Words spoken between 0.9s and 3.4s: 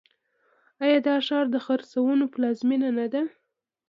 دا ښار د خرسونو پلازمینه نه ده؟